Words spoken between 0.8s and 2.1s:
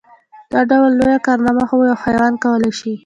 لويه کارنامه خو يو